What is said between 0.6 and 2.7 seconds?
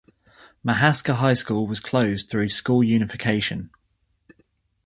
Mahaska High School was closed through